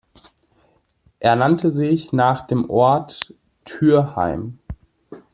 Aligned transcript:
Er 1.19 1.35
nannte 1.35 1.71
sich 1.71 2.11
nach 2.11 2.47
dem 2.47 2.67
Ort 2.71 3.35
Thürheim. 3.65 4.57